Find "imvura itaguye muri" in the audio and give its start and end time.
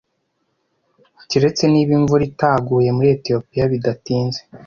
1.99-3.07